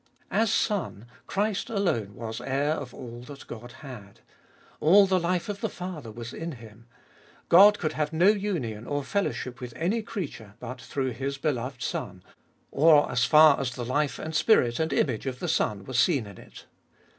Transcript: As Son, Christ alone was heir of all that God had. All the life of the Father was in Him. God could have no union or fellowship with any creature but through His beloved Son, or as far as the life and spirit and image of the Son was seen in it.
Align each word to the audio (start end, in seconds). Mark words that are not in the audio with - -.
As 0.31 0.51
Son, 0.51 1.05
Christ 1.27 1.69
alone 1.69 2.15
was 2.15 2.41
heir 2.41 2.71
of 2.71 2.91
all 2.91 3.21
that 3.27 3.45
God 3.45 3.73
had. 3.83 4.21
All 4.79 5.05
the 5.05 5.19
life 5.19 5.47
of 5.47 5.61
the 5.61 5.69
Father 5.69 6.11
was 6.11 6.33
in 6.33 6.53
Him. 6.53 6.87
God 7.49 7.77
could 7.77 7.93
have 7.93 8.11
no 8.11 8.29
union 8.29 8.87
or 8.87 9.03
fellowship 9.03 9.59
with 9.61 9.73
any 9.75 10.01
creature 10.01 10.55
but 10.59 10.81
through 10.81 11.11
His 11.11 11.37
beloved 11.37 11.83
Son, 11.83 12.23
or 12.71 13.11
as 13.11 13.25
far 13.25 13.59
as 13.59 13.75
the 13.75 13.85
life 13.85 14.17
and 14.17 14.33
spirit 14.33 14.79
and 14.79 14.91
image 14.91 15.27
of 15.27 15.37
the 15.37 15.47
Son 15.47 15.83
was 15.85 15.99
seen 15.99 16.25
in 16.25 16.39
it. 16.39 16.65